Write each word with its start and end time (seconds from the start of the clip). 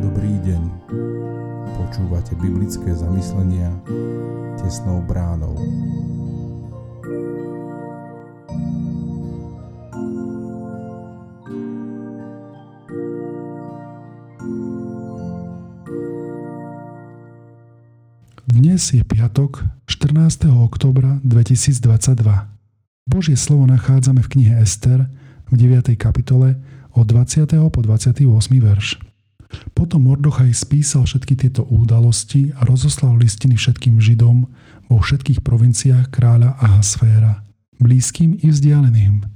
Dobrý 0.00 0.34
deň. 0.46 0.62
Počúvate 1.74 2.38
biblické 2.38 2.94
zamyslenia 2.94 3.74
tesnou 4.60 5.02
bránou. 5.02 5.58
Dnes 18.50 18.82
je 18.92 19.02
piatok, 19.06 19.64
14. 19.86 20.50
oktobra 20.50 21.18
2022. 21.22 22.49
Božie 23.10 23.34
slovo 23.34 23.66
nachádzame 23.66 24.22
v 24.22 24.38
knihe 24.38 24.54
Ester 24.62 25.02
v 25.50 25.54
9. 25.58 25.98
kapitole 25.98 26.54
od 26.94 27.10
20. 27.10 27.42
po 27.74 27.82
28. 27.82 28.22
verš. 28.62 29.02
Potom 29.74 30.06
Mordochaj 30.06 30.54
spísal 30.54 31.10
všetky 31.10 31.34
tieto 31.34 31.66
udalosti 31.66 32.54
a 32.54 32.62
rozoslal 32.62 33.18
listiny 33.18 33.58
všetkým 33.58 33.98
Židom 33.98 34.46
vo 34.86 34.96
všetkých 35.02 35.42
provinciách 35.42 36.06
kráľa 36.14 36.54
Ahasféra, 36.62 37.42
blízkym 37.82 38.38
i 38.38 38.46
vzdialeným, 38.46 39.26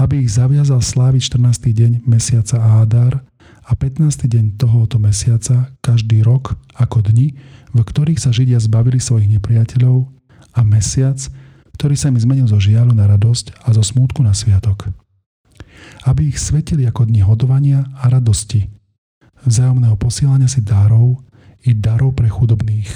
aby 0.00 0.24
ich 0.24 0.32
zaviazal 0.32 0.80
sláviť 0.80 1.36
14. 1.36 1.68
deň 1.68 1.92
mesiaca 2.08 2.80
Ádar 2.80 3.20
a 3.68 3.76
15. 3.76 4.24
deň 4.24 4.56
tohoto 4.56 4.96
mesiaca 4.96 5.68
každý 5.84 6.24
rok 6.24 6.56
ako 6.80 7.04
dni, 7.12 7.36
v 7.76 7.78
ktorých 7.84 8.24
sa 8.24 8.32
Židia 8.32 8.56
zbavili 8.56 8.96
svojich 8.96 9.36
nepriateľov 9.36 10.08
a 10.56 10.60
mesiac, 10.64 11.20
ktorý 11.76 11.94
sa 11.96 12.08
im 12.12 12.18
zmenil 12.20 12.46
zo 12.48 12.60
žialu 12.60 12.92
na 12.92 13.08
radosť 13.08 13.64
a 13.64 13.72
zo 13.74 13.82
smútku 13.82 14.20
na 14.22 14.36
sviatok. 14.36 14.88
Aby 16.06 16.30
ich 16.30 16.38
svetili 16.38 16.86
ako 16.86 17.08
dni 17.08 17.22
hodovania 17.26 17.86
a 17.98 18.10
radosti, 18.10 18.66
vzájomného 19.46 19.98
posielania 19.98 20.50
si 20.50 20.62
darov 20.62 21.22
i 21.66 21.74
darov 21.74 22.14
pre 22.14 22.30
chudobných. 22.30 22.90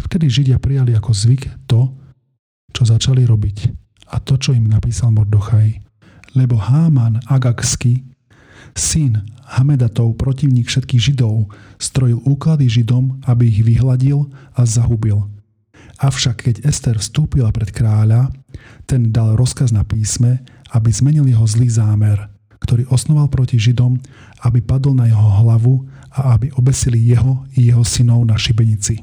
Vtedy 0.00 0.26
Židia 0.28 0.58
prijali 0.58 0.96
ako 0.96 1.12
zvyk 1.12 1.68
to, 1.68 1.92
čo 2.72 2.82
začali 2.88 3.22
robiť 3.28 3.56
a 4.12 4.20
to, 4.20 4.36
čo 4.36 4.52
im 4.52 4.68
napísal 4.68 5.12
Mordochaj. 5.12 5.80
Lebo 6.32 6.56
Háman 6.56 7.20
Agagsky, 7.28 8.04
syn 8.72 9.20
Hamedatov, 9.52 10.16
protivník 10.16 10.68
všetkých 10.68 11.12
Židov, 11.12 11.52
strojil 11.76 12.24
úklady 12.24 12.72
Židom, 12.72 13.20
aby 13.28 13.52
ich 13.52 13.60
vyhladil 13.60 14.32
a 14.56 14.64
zahubil. 14.64 15.28
Avšak 16.02 16.50
keď 16.50 16.56
Ester 16.66 16.98
vstúpila 16.98 17.54
pred 17.54 17.70
kráľa, 17.70 18.32
ten 18.90 19.14
dal 19.14 19.38
rozkaz 19.38 19.70
na 19.70 19.86
písme, 19.86 20.42
aby 20.74 20.90
zmenil 20.90 21.28
jeho 21.28 21.46
zlý 21.46 21.70
zámer, 21.70 22.32
ktorý 22.58 22.90
osnoval 22.90 23.30
proti 23.30 23.58
Židom, 23.58 23.98
aby 24.42 24.58
padol 24.62 24.98
na 24.98 25.06
jeho 25.06 25.28
hlavu 25.42 25.86
a 26.10 26.34
aby 26.34 26.50
obesili 26.58 26.98
jeho 26.98 27.46
i 27.54 27.70
jeho 27.70 27.86
synov 27.86 28.26
na 28.26 28.34
šibenici. 28.34 29.02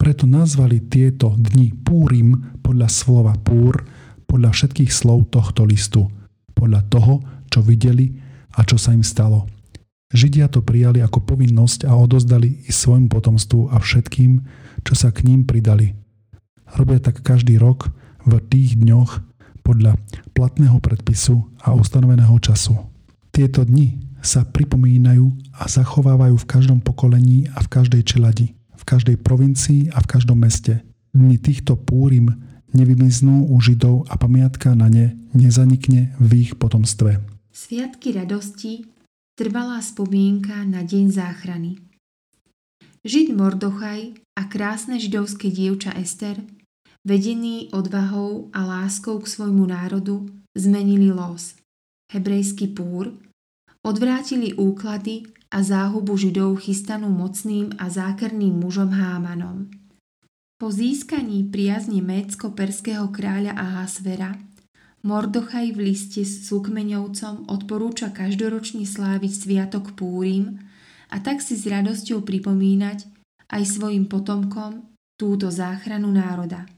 Preto 0.00 0.24
nazvali 0.24 0.80
tieto 0.88 1.36
dni 1.36 1.76
Púrim 1.84 2.56
podľa 2.64 2.88
slova 2.88 3.36
Púr, 3.36 3.84
podľa 4.24 4.56
všetkých 4.56 4.88
slov 4.88 5.28
tohto 5.28 5.68
listu, 5.68 6.08
podľa 6.56 6.88
toho, 6.88 7.20
čo 7.52 7.60
videli 7.60 8.16
a 8.56 8.64
čo 8.64 8.80
sa 8.80 8.96
im 8.96 9.04
stalo. 9.04 9.44
Židia 10.10 10.48
to 10.48 10.64
prijali 10.64 11.04
ako 11.04 11.22
povinnosť 11.22 11.86
a 11.86 11.94
odozdali 11.94 12.66
i 12.66 12.70
svojmu 12.72 13.12
potomstvu 13.12 13.70
a 13.70 13.78
všetkým, 13.78 14.42
čo 14.82 14.94
sa 14.96 15.14
k 15.14 15.22
ním 15.28 15.44
pridali. 15.44 15.99
Robia 16.76 17.02
tak 17.02 17.22
každý 17.24 17.58
rok 17.58 17.90
v 18.26 18.38
tých 18.50 18.78
dňoch 18.78 19.22
podľa 19.64 19.98
platného 20.34 20.78
predpisu 20.78 21.46
a 21.62 21.74
ustanoveného 21.74 22.34
času. 22.38 22.78
Tieto 23.30 23.62
dni 23.62 24.02
sa 24.20 24.44
pripomínajú 24.44 25.56
a 25.56 25.64
zachovávajú 25.70 26.36
v 26.36 26.48
každom 26.48 26.78
pokolení 26.84 27.48
a 27.54 27.64
v 27.64 27.68
každej 27.68 28.02
čeladi, 28.04 28.52
v 28.54 28.82
každej 28.84 29.16
provincii 29.20 29.88
a 29.94 29.98
v 30.02 30.06
každom 30.10 30.40
meste. 30.40 30.84
Dni 31.10 31.40
týchto 31.40 31.74
púrim 31.74 32.30
nevymiznú 32.70 33.50
u 33.50 33.56
Židov 33.58 34.06
a 34.06 34.14
pamiatka 34.14 34.76
na 34.78 34.86
ne 34.86 35.18
nezanikne 35.34 36.14
v 36.18 36.30
ich 36.46 36.52
potomstve. 36.54 37.18
Sviatky 37.50 38.14
radosti 38.14 38.86
trvalá 39.34 39.82
spomienka 39.82 40.62
na 40.68 40.86
deň 40.86 41.04
záchrany. 41.10 41.80
Žid 43.00 43.32
Mordochaj 43.32 44.20
a 44.36 44.42
krásne 44.44 45.00
židovské 45.00 45.48
dievča 45.48 45.96
Ester, 45.96 46.36
vedený 47.06 47.72
odvahou 47.72 48.52
a 48.52 48.64
láskou 48.64 49.18
k 49.20 49.26
svojmu 49.26 49.66
národu, 49.66 50.28
zmenili 50.56 51.12
los. 51.12 51.56
Hebrejský 52.12 52.74
púr 52.74 53.14
odvrátili 53.80 54.52
úklady 54.58 55.24
a 55.50 55.64
záhubu 55.64 56.18
židov 56.18 56.60
chystanú 56.62 57.08
mocným 57.08 57.72
a 57.80 57.88
zákerným 57.88 58.60
mužom 58.60 58.92
Hámanom. 58.92 59.70
Po 60.60 60.68
získaní 60.68 61.48
priazne 61.48 62.04
Mécko-perského 62.04 63.08
kráľa 63.08 63.56
Ahasvera 63.56 64.36
Mordochaj 65.00 65.72
v 65.72 65.80
liste 65.80 66.28
s 66.28 66.44
súkmeňovcom 66.52 67.48
odporúča 67.48 68.12
každoročne 68.12 68.84
sláviť 68.84 69.32
sviatok 69.32 69.96
Púrim 69.96 70.60
a 71.08 71.16
tak 71.24 71.40
si 71.40 71.56
s 71.56 71.64
radosťou 71.64 72.20
pripomínať 72.20 73.08
aj 73.48 73.62
svojim 73.64 74.04
potomkom 74.04 74.92
túto 75.16 75.48
záchranu 75.48 76.12
národa. 76.12 76.68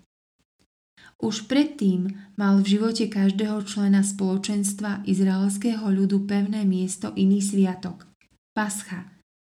Už 1.22 1.46
predtým 1.46 2.10
mal 2.34 2.58
v 2.58 2.76
živote 2.76 3.06
každého 3.06 3.62
člena 3.62 4.02
spoločenstva 4.02 5.06
izraelského 5.06 5.86
ľudu 5.86 6.26
pevné 6.26 6.66
miesto 6.66 7.14
iný 7.14 7.38
sviatok– 7.38 8.04
Pascha, 8.52 9.08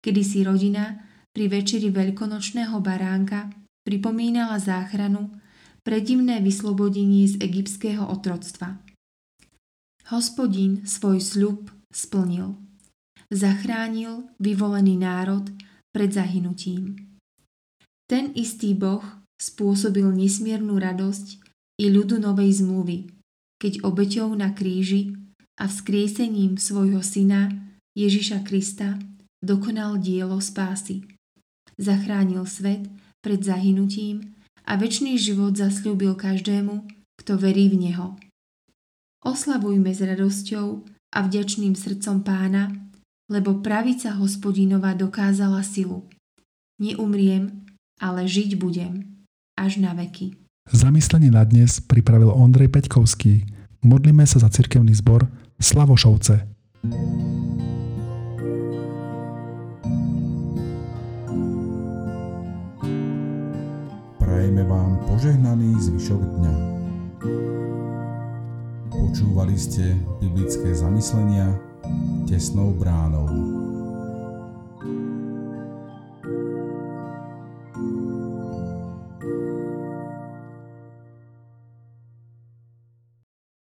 kedy 0.05 0.21
si 0.21 0.45
rodina 0.45 1.01
pri 1.33 1.49
večeri 1.49 1.89
veľkonočného 1.89 2.77
baránka 2.85 3.49
pripomínala 3.89 4.61
záchranu 4.61 5.33
predivné 5.81 6.45
vyslobodenie 6.45 7.25
z 7.25 7.41
egyptského 7.41 8.05
otroctva. 8.05 8.85
Hospodin 10.13 10.85
svoj 10.85 11.25
sľub 11.25 11.73
splnil. 11.89 12.53
Zachránil 13.33 14.29
vyvolený 14.37 15.01
národ 15.01 15.49
pred 15.89 16.13
zahynutím. 16.13 17.17
Ten 18.05 18.37
istý 18.37 18.77
Boh 18.77 19.01
spôsobil 19.41 20.05
nesmiernu 20.13 20.77
radosť 20.77 21.52
i 21.81 21.89
ľudu 21.89 22.21
novej 22.21 22.63
zmluvy, 22.63 23.09
keď 23.63 23.87
obeťou 23.87 24.35
na 24.35 24.53
kríži 24.53 25.15
a 25.61 25.71
vzkriesením 25.71 26.59
svojho 26.59 27.01
syna 27.01 27.53
Ježiša 27.95 28.43
Krista 28.43 28.99
dokonal 29.45 30.01
dielo 30.01 30.41
spásy. 30.43 31.05
Zachránil 31.77 32.45
svet 32.47 32.89
pred 33.23 33.41
zahynutím 33.43 34.35
a 34.67 34.79
väčší 34.79 35.19
život 35.19 35.55
zasľúbil 35.55 36.15
každému, 36.15 36.87
kto 37.19 37.33
verí 37.39 37.71
v 37.71 37.89
Neho. 37.89 38.09
Oslavujme 39.23 39.95
s 39.95 40.03
radosťou 40.03 40.83
a 41.15 41.19
vďačným 41.23 41.79
srdcom 41.79 42.27
pána, 42.27 42.75
lebo 43.31 43.63
pravica 43.63 44.19
hospodinova 44.19 44.99
dokázala 44.99 45.63
silu. 45.63 46.11
Neumriem, 46.83 47.63
ale 48.03 48.27
žiť 48.27 48.59
budem, 48.59 49.23
až 49.55 49.79
na 49.79 49.95
veky. 49.95 50.42
Zamyslenie 50.71 51.35
na 51.35 51.43
dnes 51.43 51.83
pripravil 51.83 52.31
Ondrej 52.31 52.71
Peťkovský. 52.71 53.43
Modlíme 53.83 54.23
sa 54.31 54.39
za 54.39 54.47
cirkevný 54.47 54.95
zbor 54.95 55.27
Slavošovce. 55.59 56.47
Prajeme 64.23 64.63
vám 64.63 65.03
požehnaný 65.11 65.83
zvyšok 65.83 66.23
dňa. 66.23 66.55
Počúvali 68.87 69.59
ste 69.59 69.99
biblické 70.23 70.71
zamyslenia 70.79 71.59
tesnou 72.31 72.71
bránou. 72.71 73.27